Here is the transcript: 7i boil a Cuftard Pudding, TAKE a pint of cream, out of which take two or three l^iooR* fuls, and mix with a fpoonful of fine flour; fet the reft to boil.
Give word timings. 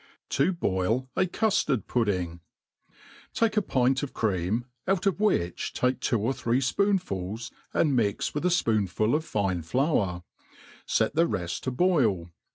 7i 0.31 0.59
boil 0.59 1.07
a 1.15 1.27
Cuftard 1.27 1.85
Pudding, 1.85 2.39
TAKE 3.35 3.57
a 3.57 3.61
pint 3.61 4.01
of 4.01 4.15
cream, 4.15 4.65
out 4.87 5.05
of 5.05 5.19
which 5.19 5.73
take 5.73 5.99
two 5.99 6.17
or 6.19 6.33
three 6.33 6.59
l^iooR* 6.59 6.99
fuls, 6.99 7.51
and 7.71 7.95
mix 7.95 8.33
with 8.33 8.43
a 8.43 8.47
fpoonful 8.49 9.13
of 9.13 9.23
fine 9.23 9.61
flour; 9.61 10.23
fet 10.87 11.13
the 11.13 11.27
reft 11.27 11.63
to 11.65 11.69
boil. 11.69 12.31